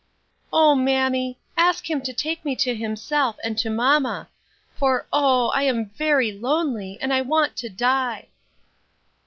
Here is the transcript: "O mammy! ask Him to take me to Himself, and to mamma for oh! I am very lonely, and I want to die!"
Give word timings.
"O 0.51 0.73
mammy! 0.73 1.37
ask 1.55 1.87
Him 1.87 2.01
to 2.01 2.11
take 2.11 2.43
me 2.43 2.55
to 2.55 2.73
Himself, 2.73 3.35
and 3.43 3.55
to 3.59 3.69
mamma 3.69 4.29
for 4.75 5.05
oh! 5.13 5.49
I 5.49 5.61
am 5.61 5.91
very 5.91 6.31
lonely, 6.31 6.97
and 6.99 7.13
I 7.13 7.21
want 7.21 7.55
to 7.57 7.69
die!" 7.69 8.29